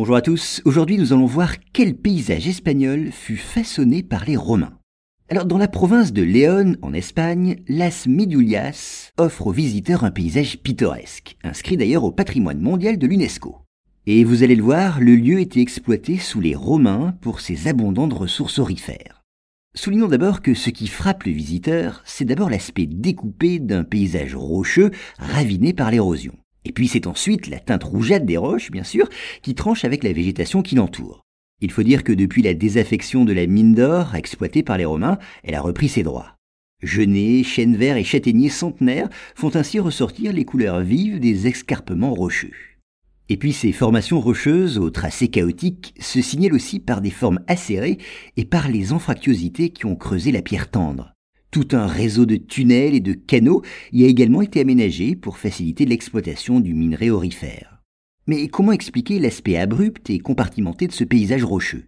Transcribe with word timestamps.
Bonjour 0.00 0.14
à 0.14 0.22
tous, 0.22 0.62
aujourd'hui 0.64 0.96
nous 0.96 1.12
allons 1.12 1.26
voir 1.26 1.54
quel 1.72 1.96
paysage 1.96 2.46
espagnol 2.46 3.10
fut 3.10 3.36
façonné 3.36 4.04
par 4.04 4.26
les 4.26 4.36
Romains. 4.36 4.78
Alors 5.28 5.44
dans 5.44 5.58
la 5.58 5.66
province 5.66 6.12
de 6.12 6.22
Léon, 6.22 6.76
en 6.82 6.92
Espagne, 6.92 7.56
Las 7.66 8.06
Medulias 8.06 9.10
offre 9.16 9.48
aux 9.48 9.52
visiteurs 9.52 10.04
un 10.04 10.12
paysage 10.12 10.58
pittoresque, 10.58 11.36
inscrit 11.42 11.76
d'ailleurs 11.76 12.04
au 12.04 12.12
patrimoine 12.12 12.60
mondial 12.60 12.96
de 12.96 13.08
l'UNESCO. 13.08 13.56
Et 14.06 14.22
vous 14.22 14.44
allez 14.44 14.54
le 14.54 14.62
voir, 14.62 15.00
le 15.00 15.16
lieu 15.16 15.40
était 15.40 15.62
exploité 15.62 16.16
sous 16.16 16.40
les 16.40 16.54
Romains 16.54 17.16
pour 17.20 17.40
ses 17.40 17.66
abondantes 17.66 18.12
ressources 18.12 18.60
aurifères. 18.60 19.24
Soulignons 19.74 20.06
d'abord 20.06 20.42
que 20.42 20.54
ce 20.54 20.70
qui 20.70 20.86
frappe 20.86 21.24
le 21.24 21.32
visiteur, 21.32 22.02
c'est 22.04 22.24
d'abord 22.24 22.50
l'aspect 22.50 22.86
découpé 22.86 23.58
d'un 23.58 23.82
paysage 23.82 24.36
rocheux 24.36 24.92
raviné 25.18 25.72
par 25.72 25.90
l'érosion. 25.90 26.36
Et 26.64 26.72
puis 26.72 26.88
c'est 26.88 27.06
ensuite 27.06 27.46
la 27.46 27.60
teinte 27.60 27.84
rougeâtre 27.84 28.26
des 28.26 28.36
roches, 28.36 28.70
bien 28.70 28.84
sûr, 28.84 29.08
qui 29.42 29.54
tranche 29.54 29.84
avec 29.84 30.04
la 30.04 30.12
végétation 30.12 30.62
qui 30.62 30.74
l'entoure. 30.74 31.22
Il 31.60 31.72
faut 31.72 31.82
dire 31.82 32.04
que 32.04 32.12
depuis 32.12 32.42
la 32.42 32.54
désaffection 32.54 33.24
de 33.24 33.32
la 33.32 33.46
mine 33.46 33.74
d'or 33.74 34.14
exploitée 34.14 34.62
par 34.62 34.78
les 34.78 34.84
Romains, 34.84 35.18
elle 35.42 35.54
a 35.54 35.60
repris 35.60 35.88
ses 35.88 36.02
droits. 36.04 36.36
Genêts, 36.82 37.42
chênes 37.42 37.76
verts 37.76 37.96
et 37.96 38.04
châtaigniers 38.04 38.48
centenaires 38.48 39.08
font 39.34 39.56
ainsi 39.56 39.80
ressortir 39.80 40.32
les 40.32 40.44
couleurs 40.44 40.80
vives 40.80 41.18
des 41.18 41.48
escarpements 41.48 42.14
rocheux. 42.14 42.52
Et 43.28 43.36
puis 43.36 43.52
ces 43.52 43.72
formations 43.72 44.20
rocheuses, 44.20 44.78
aux 44.78 44.90
tracés 44.90 45.28
chaotiques, 45.28 45.94
se 45.98 46.22
signalent 46.22 46.54
aussi 46.54 46.78
par 46.78 47.00
des 47.00 47.10
formes 47.10 47.40
acérées 47.48 47.98
et 48.36 48.44
par 48.44 48.68
les 48.68 48.92
anfractuosités 48.92 49.70
qui 49.70 49.86
ont 49.86 49.96
creusé 49.96 50.30
la 50.30 50.40
pierre 50.40 50.70
tendre. 50.70 51.12
Tout 51.50 51.68
un 51.72 51.86
réseau 51.86 52.26
de 52.26 52.36
tunnels 52.36 52.94
et 52.94 53.00
de 53.00 53.14
canaux 53.14 53.62
y 53.92 54.04
a 54.04 54.08
également 54.08 54.42
été 54.42 54.60
aménagé 54.60 55.16
pour 55.16 55.38
faciliter 55.38 55.86
l'exploitation 55.86 56.60
du 56.60 56.74
minerai 56.74 57.10
aurifère. 57.10 57.82
Mais 58.26 58.48
comment 58.48 58.72
expliquer 58.72 59.18
l'aspect 59.18 59.56
abrupt 59.56 60.10
et 60.10 60.18
compartimenté 60.18 60.86
de 60.86 60.92
ce 60.92 61.04
paysage 61.04 61.44
rocheux? 61.44 61.86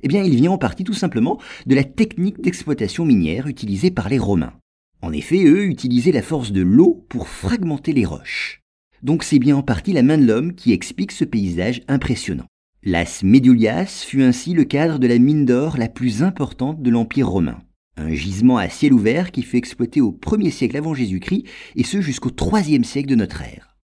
Eh 0.00 0.08
bien, 0.08 0.22
il 0.22 0.36
vient 0.36 0.52
en 0.52 0.58
partie 0.58 0.84
tout 0.84 0.94
simplement 0.94 1.38
de 1.66 1.74
la 1.74 1.84
technique 1.84 2.40
d'exploitation 2.40 3.04
minière 3.04 3.46
utilisée 3.46 3.90
par 3.90 4.08
les 4.08 4.18
Romains. 4.18 4.54
En 5.02 5.12
effet, 5.12 5.44
eux 5.44 5.66
utilisaient 5.66 6.12
la 6.12 6.22
force 6.22 6.52
de 6.52 6.62
l'eau 6.62 7.04
pour 7.10 7.28
fragmenter 7.28 7.92
les 7.92 8.06
roches. 8.06 8.62
Donc 9.02 9.24
c'est 9.24 9.38
bien 9.38 9.56
en 9.56 9.62
partie 9.62 9.92
la 9.92 10.02
main 10.02 10.16
de 10.16 10.24
l'homme 10.24 10.54
qui 10.54 10.72
explique 10.72 11.12
ce 11.12 11.24
paysage 11.24 11.82
impressionnant. 11.86 12.46
Las 12.82 13.22
Medulias 13.22 14.04
fut 14.06 14.22
ainsi 14.22 14.54
le 14.54 14.64
cadre 14.64 14.98
de 14.98 15.06
la 15.06 15.18
mine 15.18 15.44
d'or 15.44 15.76
la 15.76 15.88
plus 15.88 16.22
importante 16.22 16.80
de 16.82 16.90
l'Empire 16.90 17.28
romain. 17.28 17.58
Un 17.98 18.12
gisement 18.14 18.58
à 18.58 18.68
ciel 18.68 18.92
ouvert 18.92 19.30
qui 19.32 19.42
fut 19.42 19.56
exploité 19.56 20.02
au 20.02 20.12
1er 20.12 20.50
siècle 20.50 20.76
avant 20.76 20.92
Jésus-Christ 20.92 21.44
et 21.76 21.82
ce 21.82 22.02
jusqu'au 22.02 22.28
3e 22.28 22.84
siècle 22.84 23.08
de 23.08 23.14
notre 23.14 23.40
ère. 23.40 23.76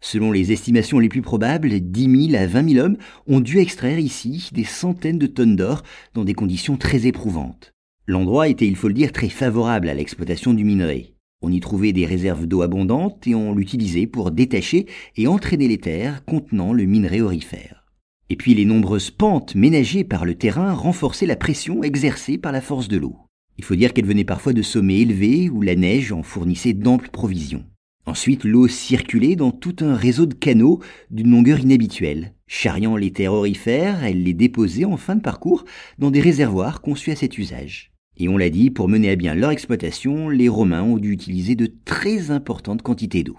Selon 0.00 0.32
les 0.32 0.50
estimations 0.50 0.98
les 0.98 1.08
plus 1.08 1.22
probables, 1.22 1.78
10 1.78 2.30
000 2.30 2.42
à 2.42 2.46
20 2.46 2.70
000 2.70 2.84
hommes 2.84 2.96
ont 3.26 3.40
dû 3.40 3.58
extraire 3.58 3.98
ici 3.98 4.48
des 4.52 4.64
centaines 4.64 5.18
de 5.18 5.26
tonnes 5.26 5.56
d'or 5.56 5.82
dans 6.14 6.24
des 6.24 6.34
conditions 6.34 6.76
très 6.76 7.06
éprouvantes. 7.06 7.72
L'endroit 8.06 8.48
était, 8.48 8.66
il 8.66 8.76
faut 8.76 8.88
le 8.88 8.94
dire, 8.94 9.12
très 9.12 9.28
favorable 9.28 9.88
à 9.88 9.94
l'exploitation 9.94 10.52
du 10.52 10.64
minerai. 10.64 11.14
On 11.42 11.52
y 11.52 11.60
trouvait 11.60 11.92
des 11.92 12.06
réserves 12.06 12.46
d'eau 12.46 12.62
abondantes 12.62 13.26
et 13.26 13.34
on 13.34 13.54
l'utilisait 13.54 14.06
pour 14.06 14.32
détacher 14.32 14.86
et 15.16 15.28
entraîner 15.28 15.68
les 15.68 15.78
terres 15.78 16.24
contenant 16.24 16.72
le 16.72 16.84
minerai 16.86 17.20
aurifère. 17.20 17.84
Et 18.30 18.36
puis 18.36 18.54
les 18.54 18.64
nombreuses 18.64 19.10
pentes 19.10 19.54
ménagées 19.54 20.04
par 20.04 20.24
le 20.24 20.34
terrain 20.34 20.72
renforçaient 20.72 21.26
la 21.26 21.36
pression 21.36 21.82
exercée 21.84 22.36
par 22.36 22.52
la 22.52 22.60
force 22.60 22.88
de 22.88 22.96
l'eau. 22.96 23.16
Il 23.60 23.64
faut 23.64 23.76
dire 23.76 23.92
qu'elle 23.92 24.06
venait 24.06 24.24
parfois 24.24 24.54
de 24.54 24.62
sommets 24.62 25.00
élevés 25.00 25.50
où 25.50 25.60
la 25.60 25.76
neige 25.76 26.12
en 26.12 26.22
fournissait 26.22 26.72
d'amples 26.72 27.10
provisions. 27.10 27.62
Ensuite, 28.06 28.44
l'eau 28.44 28.68
circulait 28.68 29.36
dans 29.36 29.50
tout 29.50 29.76
un 29.80 29.94
réseau 29.94 30.24
de 30.24 30.32
canaux 30.32 30.80
d'une 31.10 31.30
longueur 31.30 31.60
inhabituelle. 31.60 32.32
Charriant 32.46 32.96
les 32.96 33.12
terres 33.12 33.34
aurifères, 33.34 34.02
elle 34.02 34.22
les 34.22 34.32
déposait 34.32 34.86
en 34.86 34.96
fin 34.96 35.14
de 35.14 35.20
parcours 35.20 35.66
dans 35.98 36.10
des 36.10 36.22
réservoirs 36.22 36.80
conçus 36.80 37.10
à 37.10 37.16
cet 37.16 37.36
usage. 37.36 37.92
Et 38.16 38.30
on 38.30 38.38
l'a 38.38 38.48
dit, 38.48 38.70
pour 38.70 38.88
mener 38.88 39.10
à 39.10 39.16
bien 39.16 39.34
leur 39.34 39.50
exploitation, 39.50 40.30
les 40.30 40.48
Romains 40.48 40.82
ont 40.82 40.96
dû 40.96 41.12
utiliser 41.12 41.54
de 41.54 41.70
très 41.84 42.30
importantes 42.30 42.80
quantités 42.80 43.24
d'eau. 43.24 43.36